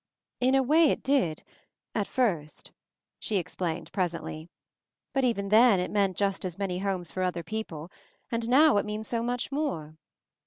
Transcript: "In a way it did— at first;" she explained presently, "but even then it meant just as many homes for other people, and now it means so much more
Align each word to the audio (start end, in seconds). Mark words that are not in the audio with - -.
"In 0.39 0.55
a 0.55 0.63
way 0.63 0.89
it 0.89 1.03
did— 1.03 1.43
at 1.93 2.07
first;" 2.07 2.71
she 3.19 3.37
explained 3.37 3.91
presently, 3.91 4.49
"but 5.13 5.23
even 5.23 5.49
then 5.49 5.79
it 5.79 5.91
meant 5.91 6.17
just 6.17 6.43
as 6.43 6.57
many 6.57 6.79
homes 6.79 7.11
for 7.11 7.21
other 7.21 7.43
people, 7.43 7.91
and 8.31 8.49
now 8.49 8.77
it 8.77 8.85
means 8.87 9.07
so 9.07 9.21
much 9.21 9.51
more 9.51 9.97